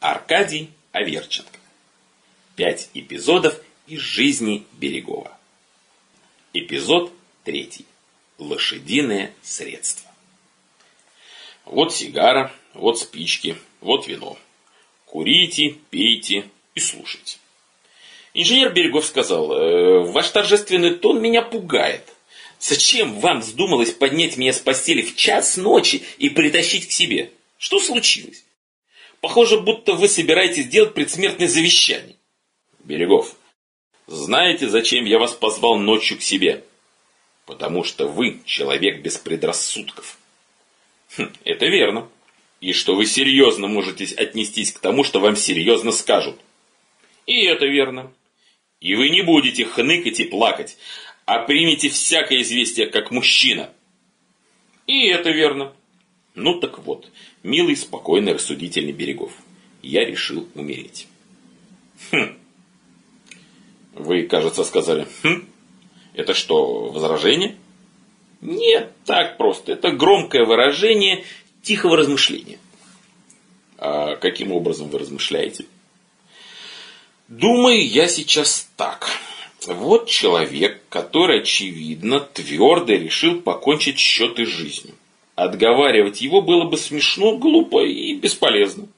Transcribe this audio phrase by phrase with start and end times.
[0.00, 1.58] Аркадий Аверченко.
[2.56, 5.36] Пять эпизодов из жизни Берегова.
[6.54, 7.12] Эпизод
[7.44, 7.84] третий.
[8.38, 10.10] Лошадиное средство.
[11.66, 14.38] Вот сигара, вот спички, вот вино.
[15.04, 17.36] Курите, пейте и слушайте.
[18.32, 22.08] Инженер Берегов сказал, «Э, ваш торжественный тон меня пугает.
[22.58, 27.32] Зачем вам вздумалось поднять меня с постели в час ночи и притащить к себе?
[27.58, 28.44] Что случилось?
[29.20, 32.16] Похоже, будто вы собираетесь делать предсмертное завещание.
[32.84, 33.34] Берегов,
[34.06, 36.64] знаете, зачем я вас позвал ночью к себе?
[37.46, 40.18] Потому что вы человек без предрассудков.
[41.16, 42.08] Хм, это верно.
[42.60, 46.38] И что вы серьезно можете отнестись к тому, что вам серьезно скажут.
[47.24, 48.12] И это верно.
[48.80, 50.76] И вы не будете хныкать и плакать,
[51.24, 53.72] а примите всякое известие как мужчина.
[54.86, 55.72] И это верно.
[56.34, 57.10] Ну так вот,
[57.42, 59.32] милый, спокойный, рассудительный Берегов,
[59.82, 61.06] я решил умереть.
[62.10, 62.36] Хм.
[63.94, 65.46] Вы, кажется, сказали «хм».
[66.14, 67.56] Это что, возражение?
[68.40, 69.72] Нет, так просто.
[69.72, 71.24] Это громкое выражение
[71.62, 72.58] тихого размышления.
[73.78, 75.66] А каким образом вы размышляете?
[77.28, 79.08] Думаю я сейчас так.
[79.66, 84.94] Вот человек, который, очевидно, твердо решил покончить счеты с жизнью.
[85.34, 88.88] Отговаривать его было бы смешно, глупо и бесполезно.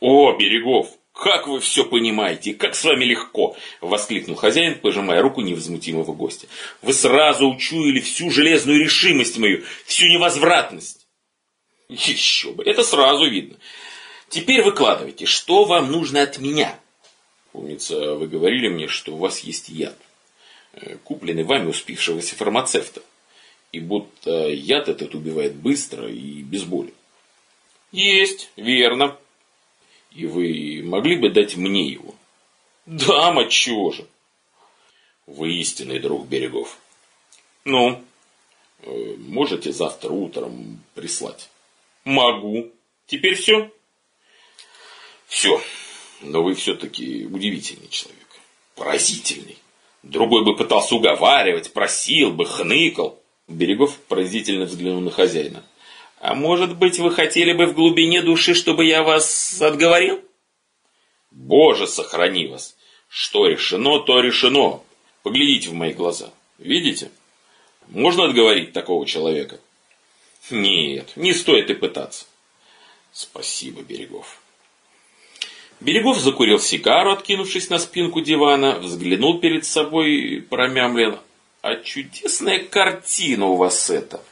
[0.00, 6.12] О, Берегов, как вы все понимаете, как с вами легко, воскликнул хозяин, пожимая руку невозмутимого
[6.12, 6.48] гостя.
[6.80, 11.06] Вы сразу учуяли всю железную решимость мою, всю невозвратность.
[11.88, 13.56] Еще бы, это сразу видно.
[14.30, 16.78] Теперь выкладывайте, что вам нужно от меня?
[17.52, 19.98] Помнится, вы говорили мне, что у вас есть яд,
[20.72, 23.02] э, купленный вами у спившегося фармацевта.
[23.72, 26.94] И будто яд этот убивает быстро и без боли.
[27.92, 29.16] Есть, верно.
[30.10, 32.14] И вы могли бы дать мне его?
[32.86, 34.06] Да, чего же?
[35.26, 36.78] Вы истинный друг Берегов.
[37.64, 38.02] Ну,
[38.82, 41.48] э, можете завтра утром прислать?
[42.04, 42.70] Могу.
[43.06, 43.70] Теперь все?
[45.26, 45.60] Все.
[46.22, 48.26] Но вы все-таки удивительный человек.
[48.74, 49.58] Поразительный.
[50.02, 53.22] Другой бы пытался уговаривать, просил бы, хныкал.
[53.46, 55.64] Берегов поразительно взглянул на хозяина.
[56.20, 60.22] А может быть, вы хотели бы в глубине души, чтобы я вас отговорил?
[61.30, 62.76] Боже, сохрани вас.
[63.08, 64.82] Что решено, то решено.
[65.22, 66.30] Поглядите в мои глаза.
[66.58, 67.10] Видите?
[67.88, 69.60] Можно отговорить такого человека?
[70.50, 72.26] Нет, не стоит и пытаться.
[73.12, 74.42] Спасибо, Берегов.
[75.80, 81.18] Берегов закурил сигару, откинувшись на спинку дивана, взглянул перед собой и промямлил.
[81.62, 84.22] А чудесная картина у вас это.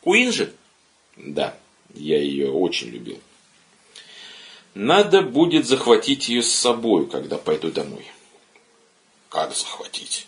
[0.00, 0.54] Куин же?
[1.18, 1.56] Да,
[1.94, 3.20] я ее очень любил.
[4.74, 8.06] Надо будет захватить ее с собой, когда пойду домой.
[9.28, 10.26] Как захватить?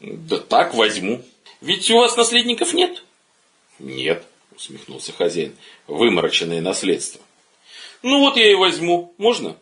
[0.00, 1.22] Да так возьму.
[1.60, 3.04] Ведь у вас наследников нет?
[3.78, 4.24] Нет,
[4.56, 5.54] усмехнулся хозяин.
[5.86, 7.20] Вымороченное наследство.
[8.02, 9.14] Ну вот я и возьму.
[9.18, 9.56] Можно?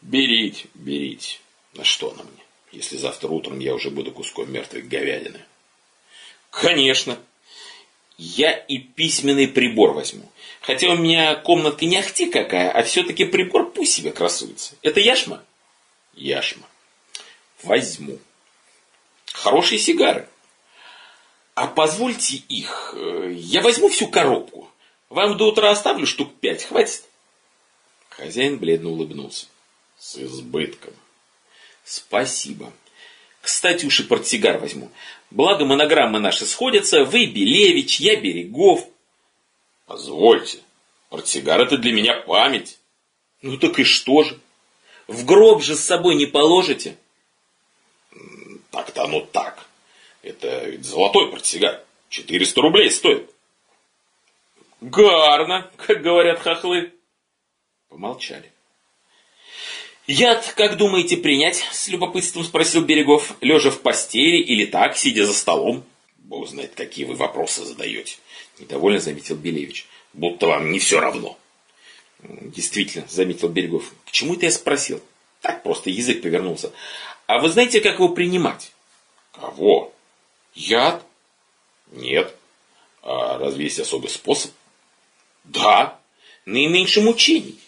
[0.00, 1.38] Берите, берите.
[1.74, 2.42] На что она мне,
[2.72, 5.40] если завтра утром я уже буду куском мертвой говядины?
[6.50, 7.18] Конечно.
[8.18, 10.28] Я и письменный прибор возьму.
[10.60, 14.74] Хотя у меня комнатка не ахти какая, а все-таки прибор пусть себе красуется.
[14.82, 15.42] Это яшма?
[16.14, 16.66] Яшма.
[17.62, 18.18] Возьму.
[19.32, 20.28] Хорошие сигары.
[21.54, 22.92] А позвольте их.
[22.96, 24.68] Э, я возьму всю коробку.
[25.10, 26.64] Вам до утра оставлю штук пять.
[26.64, 27.04] Хватит?
[28.10, 29.46] Хозяин бледно улыбнулся.
[29.96, 30.92] С избытком.
[31.84, 32.72] Спасибо.
[33.40, 34.90] Кстати, уж и портсигар возьму.
[35.30, 37.04] Благо монограммы наши сходятся.
[37.04, 38.86] Вы Белевич, я Берегов.
[39.86, 40.60] Позвольте.
[41.10, 42.78] Портсигар это для меня память.
[43.42, 44.38] Ну так и что же?
[45.06, 46.96] В гроб же с собой не положите?
[48.70, 49.66] Так-то оно так.
[50.22, 51.82] Это ведь золотой портсигар.
[52.08, 53.30] 400 рублей стоит.
[54.80, 56.92] Гарно, как говорят хохлы.
[57.88, 58.52] Помолчали.
[60.08, 65.34] «Яд, как думаете, принять?»– с любопытством спросил Берегов, лежа в постели или так, сидя за
[65.34, 65.84] столом.
[66.16, 68.16] «Бог знает, какие вы вопросы задаете»,–
[68.58, 69.86] недовольно заметил Белевич.
[70.14, 71.36] «Будто вам не все равно».
[72.20, 73.92] «Действительно»,– заметил Берегов.
[74.06, 75.02] «К чему это я спросил?»
[75.42, 76.72] Так просто язык повернулся.
[77.26, 78.72] «А вы знаете, как его принимать?»
[79.32, 79.92] «Кого?»
[80.54, 81.04] «Яд?»
[81.92, 82.34] «Нет».
[83.02, 84.52] «А разве есть особый способ?»
[85.44, 85.98] «Да,
[86.46, 87.58] наименьше мучений»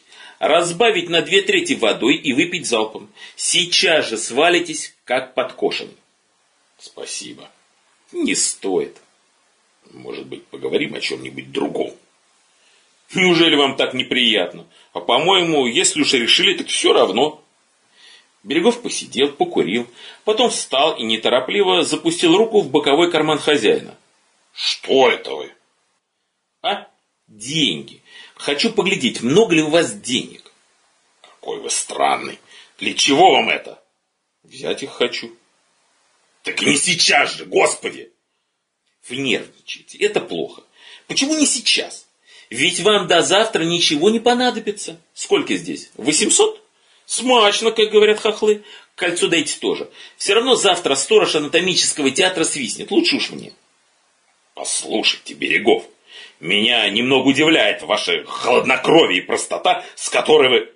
[0.40, 3.12] разбавить на две трети водой и выпить залпом.
[3.36, 5.96] Сейчас же свалитесь, как подкошенный.
[6.78, 7.48] Спасибо.
[8.10, 8.96] Не стоит.
[9.92, 11.92] Может быть, поговорим о чем-нибудь другом.
[13.14, 14.66] Неужели вам так неприятно?
[14.92, 17.44] А по-моему, если уж решили, так все равно.
[18.42, 19.86] Берегов посидел, покурил,
[20.24, 23.94] потом встал и неторопливо запустил руку в боковой карман хозяина.
[24.54, 25.52] Что это вы?
[26.62, 26.86] А?
[27.28, 27.99] Деньги.
[28.40, 30.50] Хочу поглядеть, много ли у вас денег.
[31.20, 32.38] Какой вы странный.
[32.78, 33.82] Для чего вам это?
[34.42, 35.30] Взять их хочу.
[36.42, 38.10] Так не сейчас же, господи!
[39.06, 40.62] Вы нервничаете, это плохо.
[41.06, 42.06] Почему не сейчас?
[42.48, 44.98] Ведь вам до завтра ничего не понадобится.
[45.12, 45.90] Сколько здесь?
[45.98, 46.64] 800?
[47.04, 48.64] Смачно, как говорят хохлы.
[48.94, 49.90] Кольцо дайте тоже.
[50.16, 52.90] Все равно завтра сторож анатомического театра свистнет.
[52.90, 53.52] Лучше уж мне.
[54.54, 55.84] Послушайте, Берегов,
[56.40, 60.72] меня немного удивляет ваше холоднокровие и простота, с которой вы...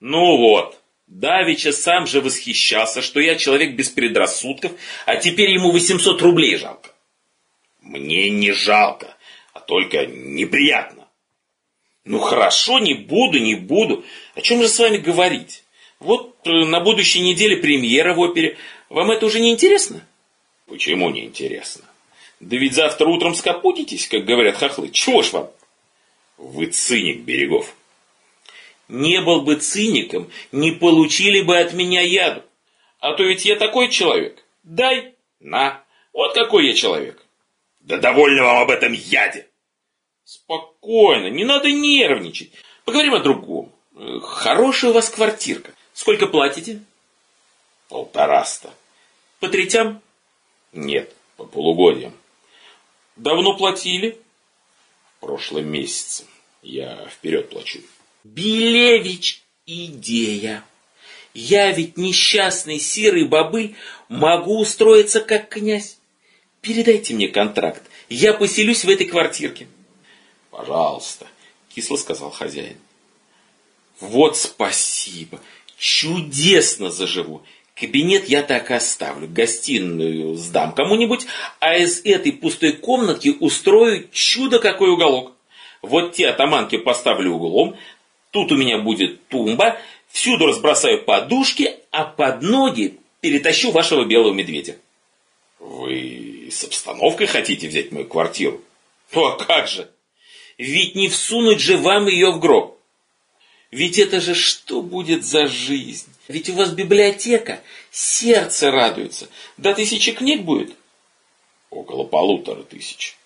[0.00, 0.80] Ну вот,
[1.10, 4.72] Давича сам же восхищался, что я человек без предрассудков,
[5.06, 6.90] а теперь ему 800 рублей жалко.
[7.80, 9.16] Мне не жалко,
[9.52, 11.08] а только неприятно.
[12.04, 14.04] Ну хорошо, не буду, не буду.
[14.34, 15.64] О чем же с вами говорить?
[15.98, 18.56] Вот э, на будущей неделе премьера в опере.
[18.88, 20.06] Вам это уже не интересно?
[20.66, 21.84] Почему не интересно?
[22.40, 24.88] Да ведь завтра утром скопутитесь, как говорят хохлы.
[24.88, 25.50] Чего ж вам?
[26.38, 27.74] Вы циник, Берегов.
[28.88, 32.42] Не был бы циником, не получили бы от меня яду.
[32.98, 34.42] А то ведь я такой человек.
[34.62, 35.84] Дай, на.
[36.12, 37.22] Вот какой я человек.
[37.80, 39.46] Да довольно вам об этом яде.
[40.24, 42.52] Спокойно, не надо нервничать.
[42.84, 43.72] Поговорим о другом.
[43.96, 45.72] Э, хорошая у вас квартирка.
[45.92, 46.80] Сколько платите?
[47.88, 48.72] Полтораста.
[49.40, 50.00] По третям?
[50.72, 52.14] Нет, по полугодиям.
[53.20, 54.18] Давно платили?
[55.20, 56.26] Прошлым месяцем.
[56.62, 57.80] Я вперед плачу.
[58.24, 60.64] Белевич идея.
[61.34, 63.76] Я ведь несчастный серый бобыль
[64.08, 65.98] могу устроиться как князь.
[66.62, 67.82] Передайте мне контракт.
[68.08, 69.68] Я поселюсь в этой квартирке.
[70.50, 71.26] «Пожалуйста»,—
[71.68, 72.78] кисло сказал хозяин.
[74.00, 75.40] «Вот спасибо!
[75.76, 77.44] Чудесно заживу!
[77.74, 81.26] Кабинет я так оставлю, гостиную сдам кому-нибудь,
[81.60, 85.32] а из этой пустой комнатки устрою чудо какой уголок.
[85.80, 87.76] Вот те атаманки поставлю углом,
[88.30, 89.78] тут у меня будет тумба,
[90.08, 94.76] всюду разбросаю подушки, а под ноги перетащу вашего белого медведя».
[95.58, 98.60] «Вы с обстановкой хотите взять мою квартиру?»
[99.12, 99.88] «Ну а как же!»
[100.60, 102.78] Ведь не всунуть же вам ее в гроб.
[103.70, 106.12] Ведь это же что будет за жизнь?
[106.30, 107.60] Ведь у вас библиотека,
[107.90, 109.28] сердце радуется.
[109.56, 110.76] До тысячи книг будет?
[111.70, 113.16] Около полутора тысяч.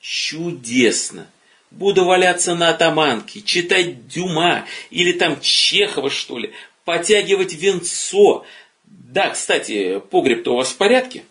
[0.00, 1.30] Чудесно.
[1.70, 6.54] Буду валяться на атаманке, читать Дюма или там Чехова, что ли,
[6.86, 8.46] потягивать венцо.
[8.84, 11.24] Да, кстати, погреб-то у вас в порядке?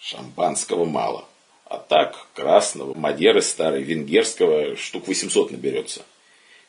[0.00, 1.28] Шампанского мало.
[1.66, 6.04] А так, красного, Мадеры старой, венгерского штук 800 наберется.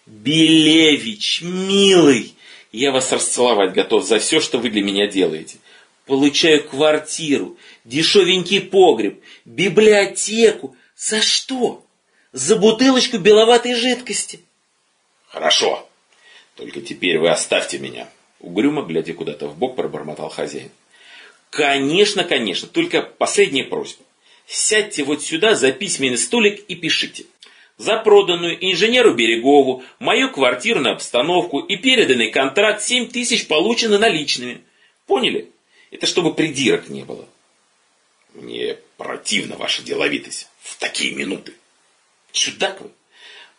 [0.06, 2.36] Белевич, милый,
[2.72, 5.58] я вас расцеловать готов за все, что вы для меня делаете.
[6.06, 10.76] Получаю квартиру, дешевенький погреб, библиотеку.
[10.96, 11.86] За что?
[12.32, 14.40] За бутылочку беловатой жидкости.
[15.28, 15.88] Хорошо.
[16.56, 18.10] Только теперь вы оставьте меня.
[18.40, 20.72] Угрюмо, глядя куда-то в бок, пробормотал хозяин.
[21.50, 24.04] Конечно, конечно, только последняя просьба.
[24.46, 27.26] Сядьте вот сюда за письменный столик и пишите.
[27.78, 34.62] За проданную инженеру Берегову мою квартирную обстановку и переданный контракт 7 тысяч получено наличными.
[35.06, 35.52] Поняли?
[35.92, 37.28] Это чтобы придирок не было.
[38.34, 41.54] Мне противна ваша деловитость в такие минуты.
[42.32, 42.90] Чудак вы.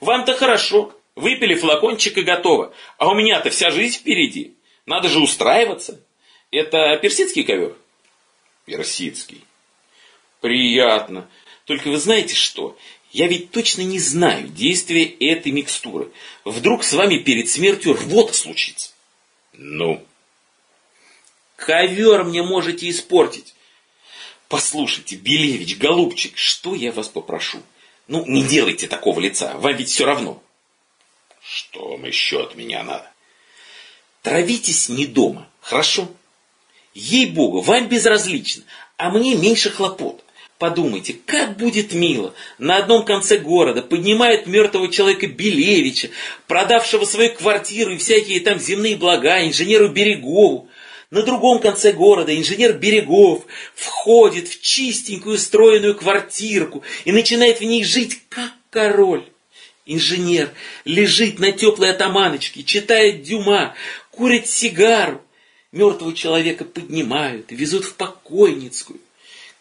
[0.01, 0.95] Вам-то хорошо.
[1.15, 2.73] Выпили флакончик и готово.
[2.97, 4.55] А у меня-то вся жизнь впереди.
[4.87, 6.01] Надо же устраиваться.
[6.51, 7.77] Это персидский ковер?
[8.67, 9.43] Персидский.
[10.41, 11.29] Приятно.
[11.65, 12.77] Только вы знаете что?
[13.11, 16.11] Я ведь точно не знаю действия этой микстуры.
[16.45, 18.93] Вдруг с вами перед смертью рвота случится.
[19.55, 20.05] Ну?
[21.57, 23.55] Ковер мне можете испортить.
[24.49, 27.63] Послушайте, Белевич, голубчик, что я вас попрошу?
[28.07, 30.43] Ну, не делайте такого лица, вам ведь все равно.
[31.43, 33.11] Что вам еще от меня надо?
[34.23, 36.09] Травитесь не дома, хорошо?
[36.95, 38.65] Ей-богу, вам безразлично,
[38.97, 40.25] а мне меньше хлопот.
[40.59, 42.35] Подумайте, как будет мило.
[42.59, 46.11] На одном конце города поднимают мертвого человека Белевича,
[46.49, 50.69] продавшего свою квартиру и всякие там земные блага инженеру Берегову.
[51.13, 57.85] На другом конце города инженер Берегов входит в чистенькую стройную квартирку и начинает в ней
[57.85, 59.25] жить как король.
[59.87, 60.51] Инженер
[60.85, 63.75] лежит на теплой атаманочке, читает Дюма,
[64.11, 65.23] курит сигару.
[65.71, 69.01] Мертвого человека поднимают, везут в покойницкую.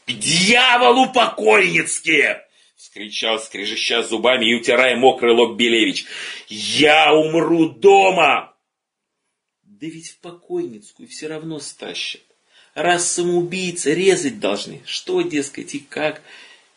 [0.07, 2.45] «К дьяволу покойницкие!»—
[2.77, 6.05] вскричал, скрежеща зубами и утирая мокрый лоб Белевич.
[6.47, 8.55] «Я умру дома!»
[9.63, 12.21] Да ведь в покойницкую все равно стащат.
[12.73, 14.81] Раз самоубийца, резать должны.
[14.85, 16.21] Что, дескать, и как?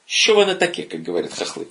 [0.06, 1.68] Що вы на таке, как говорят хохлы?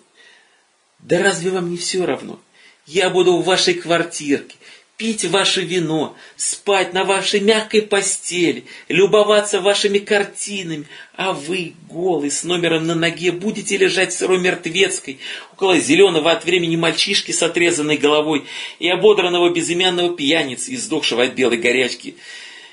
[1.00, 2.40] Да разве вам не все равно?
[2.86, 4.56] Я буду в вашей квартирке,
[5.00, 12.44] пить ваше вино, спать на вашей мягкой постели, любоваться вашими картинами, а вы, голый, с
[12.44, 15.20] номером на ноге, будете лежать в сырой мертвецкой,
[15.54, 18.44] около зеленого от времени мальчишки с отрезанной головой
[18.80, 22.18] и ободранного безымянного пьяницы, издохшего от белой горячки.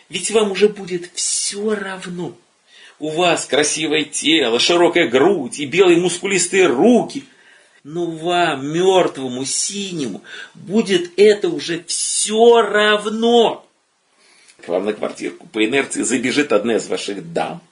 [0.08, 2.36] Ведь вам уже будет все равно.
[2.98, 7.22] У вас красивое тело, широкая грудь и белые мускулистые руки–
[7.88, 10.24] но вам, мертвому, синему,
[10.54, 13.64] будет это уже все равно.
[14.60, 17.62] К вам на квартирку по инерции забежит одна из ваших дам.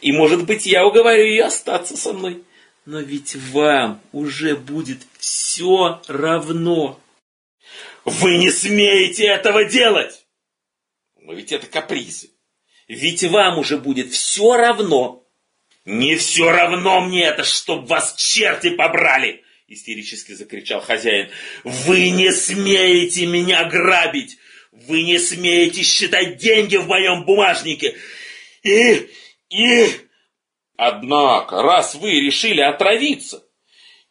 [0.00, 2.44] И, может быть, я уговорю ее остаться со мной.
[2.84, 7.00] Но ведь вам уже будет все равно.
[8.04, 10.26] Вы не смеете этого делать!
[11.20, 12.30] Но ведь это капризы.
[12.86, 15.24] Ведь вам уже будет все равно.
[15.84, 21.30] Не все равно мне это, чтоб вас черти побрали!— истерически закричал хозяин.
[21.64, 24.36] «Вы не смеете меня грабить!
[24.70, 27.96] Вы не смеете считать деньги в моем бумажнике!
[28.62, 29.08] И...
[29.50, 29.86] и...»
[30.76, 33.42] «Однако, раз вы решили отравиться...»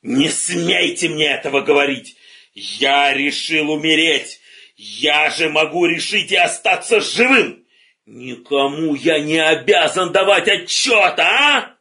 [0.02, 2.16] «Не смейте мне этого говорить!
[2.54, 4.40] Я решил умереть!
[4.76, 7.66] Я же могу решить и остаться живым!
[8.06, 11.75] Никому я не обязан давать отчета, а?»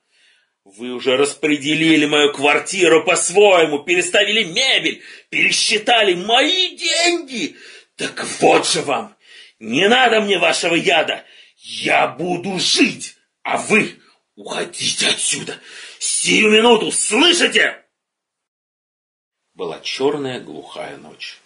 [0.76, 7.54] Вы уже распределили мою квартиру по-своему, переставили мебель, пересчитали мои деньги.
[7.97, 9.16] Так вот же вам,
[9.61, 11.25] не надо мне вашего яда.
[11.59, 14.00] Я буду жить, а вы
[14.35, 15.61] уходите отсюда.
[16.00, 17.81] Сию минуту, слышите?
[19.54, 21.38] Была черная глухая ночь.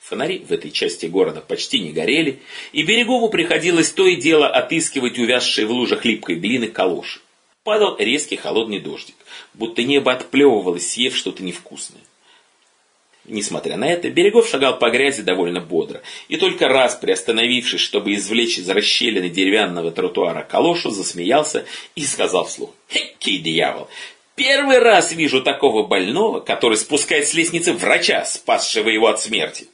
[0.00, 5.18] Фонари в этой части города почти не горели, и Берегову приходилось то и дело отыскивать
[5.18, 7.20] увязшие в лужах липкой глины калоши.
[7.64, 9.14] Падал резкий холодный дождик,
[9.54, 12.02] будто небо отплевывалось, съев что-то невкусное.
[13.24, 18.58] Несмотря на это, Берегов шагал по грязи довольно бодро, и только раз, приостановившись, чтобы извлечь
[18.58, 23.88] из расщелины деревянного тротуара калошу, засмеялся и сказал вслух, «Хеккий дьявол!
[24.34, 29.68] Первый раз вижу такого больного, который спускает с лестницы врача, спасшего его от смерти!»